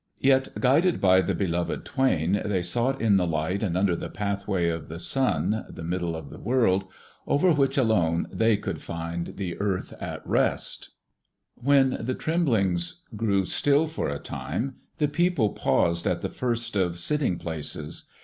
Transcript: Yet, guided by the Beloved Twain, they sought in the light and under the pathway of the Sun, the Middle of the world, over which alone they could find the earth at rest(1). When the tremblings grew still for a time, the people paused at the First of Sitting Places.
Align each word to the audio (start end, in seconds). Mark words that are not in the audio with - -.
Yet, 0.17 0.59
guided 0.59 0.99
by 0.99 1.21
the 1.21 1.35
Beloved 1.35 1.85
Twain, 1.85 2.41
they 2.43 2.63
sought 2.63 2.99
in 2.99 3.17
the 3.17 3.27
light 3.27 3.61
and 3.61 3.77
under 3.77 3.95
the 3.95 4.09
pathway 4.09 4.67
of 4.67 4.87
the 4.87 4.99
Sun, 4.99 5.65
the 5.69 5.83
Middle 5.83 6.15
of 6.15 6.31
the 6.31 6.39
world, 6.39 6.85
over 7.27 7.51
which 7.51 7.77
alone 7.77 8.25
they 8.33 8.57
could 8.57 8.81
find 8.81 9.35
the 9.37 9.59
earth 9.61 9.93
at 10.01 10.25
rest(1). 10.25 10.89
When 11.53 11.97
the 11.99 12.15
tremblings 12.15 13.03
grew 13.15 13.45
still 13.45 13.85
for 13.85 14.09
a 14.09 14.17
time, 14.17 14.77
the 14.97 15.07
people 15.07 15.51
paused 15.51 16.07
at 16.07 16.21
the 16.23 16.29
First 16.29 16.75
of 16.75 16.97
Sitting 16.97 17.37
Places. 17.37 18.05